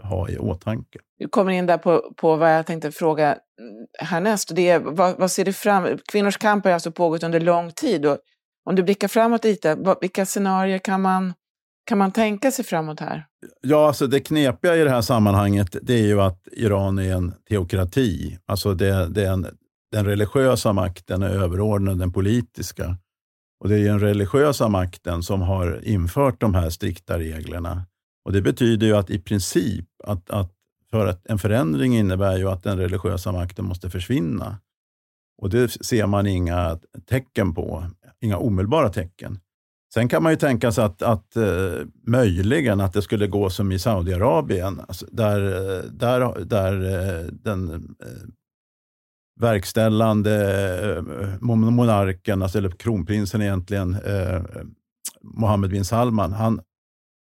ha 0.04 0.30
i 0.30 0.38
åtanke. 0.38 1.00
Du 1.20 1.28
kommer 1.28 1.52
in 1.52 1.66
där 1.66 1.78
på, 1.78 2.14
på 2.18 2.36
vad 2.36 2.56
jag 2.56 2.66
tänkte 2.66 2.92
fråga 2.92 3.38
härnäst. 4.00 4.56
Det 4.56 4.70
är, 4.70 4.80
vad, 4.80 5.20
vad 5.20 5.32
ser 5.32 5.46
du 5.46 5.54
fram 5.54 5.98
Kvinnors 6.12 6.38
kamp 6.38 6.66
har 6.66 6.72
alltså 6.72 6.92
pågått 6.92 7.24
under 7.24 7.40
lång 7.40 7.72
tid. 7.72 8.06
Och 8.06 8.18
om 8.68 8.76
du 8.76 8.84
blickar 8.84 9.08
framåt 9.08 9.44
lite, 9.44 9.78
vilka 10.02 10.26
scenarier 10.26 10.80
kan 10.80 11.02
man, 11.02 11.34
kan 11.86 11.98
man 11.98 12.12
tänka 12.12 12.52
sig 12.52 12.66
framåt 12.66 13.00
här? 13.00 13.26
Ja, 13.62 13.88
alltså 13.88 14.08
det 14.08 14.20
knepiga 14.20 14.76
i 14.76 14.84
det 14.84 14.90
här 14.90 15.02
sammanhanget 15.02 15.76
det 15.82 15.94
är 15.94 16.08
ju 16.08 16.22
att 16.22 16.48
Iran 16.52 17.00
är 17.00 17.16
en 17.16 17.34
teokrati. 17.50 18.40
Alltså 18.46 18.74
det, 18.74 19.08
det 19.10 19.26
är 19.26 19.32
en, 19.32 19.48
den 19.92 20.06
religiösa 20.06 20.74
makten 20.74 21.24
är 21.24 21.30
överordnad 21.30 22.00
den 22.00 22.12
politiska. 22.12 22.98
Och 23.60 23.70
Det 23.70 23.80
är 23.80 23.84
den 23.84 24.00
religiösa 24.00 24.68
makten 24.68 25.24
som 25.24 25.42
har 25.42 25.80
infört 25.84 26.42
de 26.42 26.54
här 26.54 26.70
strikta 26.70 27.20
reglerna. 27.20 27.86
Och 28.26 28.32
Det 28.32 28.42
betyder 28.42 28.88
ju 28.88 28.98
att 28.98 29.10
i 29.10 29.20
princip 29.20 29.86
att, 30.04 30.30
att 30.30 30.52
för 30.92 31.06
att 31.08 31.28
en 31.28 31.40
förändring 31.40 31.98
innebär 31.98 32.38
ju 32.38 32.50
att 32.50 32.64
den 32.64 32.78
religiösa 32.78 33.32
makten 33.32 33.66
måste 33.66 33.90
försvinna. 33.90 34.58
Och 35.42 35.50
Det 35.50 35.86
ser 35.86 36.06
man 36.06 36.28
inga 36.28 36.80
tecken 37.10 37.54
på, 37.54 37.86
inga 38.22 38.38
omedelbara 38.38 38.90
tecken. 38.90 39.40
Sen 39.94 40.10
kan 40.10 40.24
man 40.24 40.32
ju 40.32 40.36
tänka 40.36 40.72
sig 40.72 40.84
att, 40.84 41.02
att 41.02 41.36
eh, 41.36 41.86
möjligen 42.08 42.82
att 42.82 42.94
det 42.94 43.02
skulle 43.02 43.28
gå 43.28 43.50
som 43.50 43.72
i 43.72 43.80
Saudiarabien, 43.80 44.82
alltså 44.88 45.06
där, 45.12 45.46
eh, 45.46 45.84
där, 45.84 46.46
där 46.46 46.74
eh, 46.74 47.26
den 47.32 47.70
eh, 47.74 48.30
verkställande 49.40 50.34
eh, 50.98 51.02
monarken, 51.42 52.44
alltså, 52.44 52.58
eller 52.58 52.70
kronprinsen 52.70 53.42
egentligen, 53.42 53.94
eh, 53.94 54.42
Mohammed 55.22 55.70
bin 55.70 55.86
Salman, 55.86 56.34
han, 56.34 56.62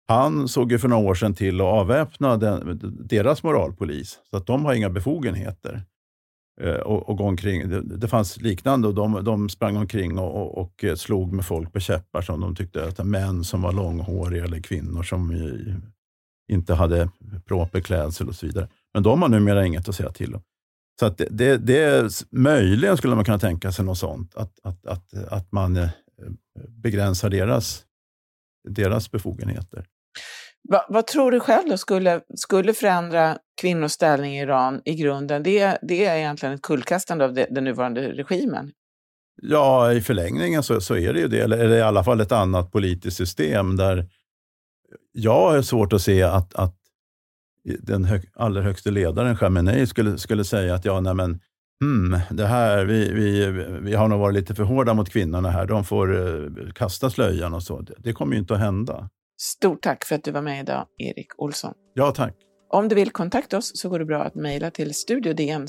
han 0.09 0.49
såg 0.49 0.73
ju 0.73 0.79
för 0.79 0.89
några 0.89 1.09
år 1.09 1.15
sedan 1.15 1.35
till 1.35 1.61
att 1.61 1.67
avväpna 1.67 2.37
den, 2.37 2.81
deras 3.09 3.43
moralpolis, 3.43 4.19
så 4.31 4.37
att 4.37 4.47
de 4.47 4.65
har 4.65 4.75
inga 4.75 4.91
befogenheter 4.91 5.85
Eh, 6.61 6.75
och, 6.75 7.09
och 7.09 7.17
gå 7.17 7.25
omkring. 7.25 7.69
Det, 7.69 7.81
det 7.81 8.09
fanns 8.09 8.41
liknande 8.41 8.89
och 8.89 8.95
de, 8.95 9.25
de 9.25 9.49
sprang 9.49 9.77
omkring 9.77 10.19
och, 10.19 10.37
och, 10.37 10.59
och, 10.59 10.85
eh, 10.85 10.95
slog 10.95 11.33
med 11.33 11.45
folk 11.45 11.73
på 11.73 11.81
käppar 11.81 12.23
som 12.23 12.41
de 12.41 12.57
tyckte 12.57 12.89
att 12.89 13.07
män 13.07 13.45
som 13.45 13.63
var 13.63 13.73
långhåriga 13.73 14.45
eller 14.45 14.61
kvinnor 14.61 15.03
som 15.03 15.31
eh, 15.31 15.75
inte 16.55 16.75
hade 16.75 17.11
proper 17.47 17.81
klädsel 17.81 18.29
och 18.29 18.35
så 18.35 18.47
vidare. 18.47 18.69
Men 18.95 19.03
de 19.03 19.23
har 19.23 19.29
numera 19.29 19.67
inget 19.67 19.89
att 19.89 19.95
säga 19.95 20.11
till 20.11 20.35
om. 20.35 20.43
Så 21.01 21.07
att 21.07 21.19
det, 21.19 21.29
det, 21.31 21.57
det, 21.57 22.25
möjligen 22.31 22.97
skulle 22.97 23.15
man 23.15 23.25
kunna 23.25 23.39
tänka 23.39 23.73
sig 23.73 23.85
något 23.85 23.99
sånt, 23.99 24.35
att, 24.35 24.59
att, 24.63 24.87
att, 24.87 25.15
att 25.15 25.53
man 25.53 25.89
begränsar 26.69 27.31
deras, 27.31 27.85
deras 28.69 29.11
befogenheter. 29.11 29.87
Va, 30.69 30.87
vad 30.89 31.07
tror 31.07 31.31
du 31.31 31.41
själv 31.41 31.69
då 31.69 31.77
skulle, 31.77 32.21
skulle 32.37 32.75
förändra 32.75 33.39
kvinnors 33.61 33.93
ställning 33.93 34.37
i 34.37 34.43
Iran 34.43 34.83
i 34.85 34.95
grunden? 34.95 35.43
Det, 35.43 35.79
det 35.83 36.07
är 36.07 36.17
egentligen 36.17 36.55
ett 36.55 36.63
kullkastande 36.63 37.25
av 37.25 37.35
det, 37.35 37.47
den 37.51 37.65
nuvarande 37.65 38.01
regimen. 38.01 38.73
Ja, 39.43 39.93
i 39.93 40.01
förlängningen 40.01 40.63
så, 40.63 40.81
så 40.81 40.97
är 40.97 41.13
det 41.13 41.21
ju 41.21 41.29
det, 41.29 41.41
eller 41.41 41.69
i 41.69 41.83
alla 41.83 42.05
fall 42.05 42.21
ett 42.21 42.33
annat 42.33 42.73
politiskt 42.73 43.17
system 43.17 43.77
där 43.77 44.09
jag 45.13 45.51
har 45.51 45.63
svårt 45.63 45.93
att 45.93 46.03
se 46.03 46.23
att, 46.23 46.55
att 46.55 46.77
den 47.65 48.05
hög, 48.05 48.31
allra 48.35 48.63
högste 48.63 48.91
ledaren, 48.91 49.37
Khamenei, 49.37 49.87
skulle, 49.87 50.19
skulle 50.19 50.45
säga 50.45 50.75
att 50.75 50.85
ja, 50.85 51.01
nej 51.01 51.15
men, 51.15 51.41
hmm, 51.81 52.21
det 52.31 52.47
här, 52.47 52.85
vi, 52.85 53.13
vi, 53.13 53.47
vi 53.83 53.95
har 53.95 54.09
nog 54.09 54.21
varit 54.21 54.35
lite 54.35 54.55
för 54.55 54.63
hårda 54.63 54.95
mot 54.95 55.11
kvinnorna 55.11 55.51
här. 55.51 55.67
De 55.67 55.85
får 55.85 56.13
uh, 56.13 56.73
kasta 56.73 57.11
slöjan 57.11 57.55
och 57.55 57.63
så. 57.63 57.81
Det, 57.81 57.95
det 57.99 58.13
kommer 58.13 58.33
ju 58.33 58.41
inte 58.41 58.55
att 58.55 58.61
hända. 58.61 59.09
Stort 59.43 59.83
tack 59.83 60.05
för 60.05 60.15
att 60.15 60.25
du 60.25 60.31
var 60.31 60.43
med 60.43 60.61
idag, 60.61 60.87
Erik 60.99 61.29
Olsson. 61.37 61.75
Ja, 61.95 62.11
tack. 62.11 62.35
Om 62.69 62.89
du 62.89 62.95
vill 62.95 63.11
kontakta 63.11 63.59
oss 63.59 63.73
så 63.75 63.89
går 63.89 63.99
det 63.99 64.05
bra 64.05 64.23
att 64.23 64.35
mejla 64.35 64.71
till 64.71 64.95
studiodn 64.95 65.67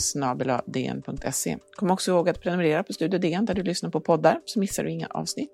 Kom 1.75 1.92
också 1.92 2.12
ihåg 2.12 2.30
att 2.30 2.42
prenumerera 2.42 2.84
på 2.84 2.94
Studio 2.94 3.20
DN 3.20 3.46
där 3.46 3.54
du 3.54 3.63
lyssnar 3.63 3.90
på 3.90 4.00
poddar 4.00 4.40
så 4.46 4.60
missar 4.60 4.84
du 4.84 4.90
inga 4.90 5.08
avsnitt. 5.08 5.51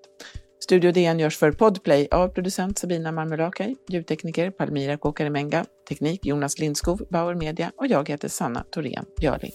Studio 0.60 0.92
DN 0.92 1.20
görs 1.20 1.36
för 1.36 1.52
Podplay 1.52 2.08
av 2.10 2.28
producent 2.28 2.78
Sabina 2.78 3.12
Marmelakai, 3.12 3.76
ljudtekniker 3.88 4.50
Palmira 4.50 4.96
Kokarimenga, 4.96 5.64
teknik 5.88 6.26
Jonas 6.26 6.58
Lindskov, 6.58 7.02
Bauer 7.10 7.34
Media 7.34 7.72
och 7.76 7.86
jag 7.86 8.08
heter 8.08 8.28
Sanna 8.28 8.64
Thorén 8.70 9.04
Björling. 9.20 9.52